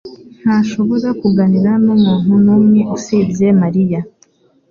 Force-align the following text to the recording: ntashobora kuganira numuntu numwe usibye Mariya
ntashobora 0.41 1.09
kuganira 1.21 1.71
numuntu 1.83 2.31
numwe 2.45 2.81
usibye 2.95 3.47
Mariya 3.61 3.99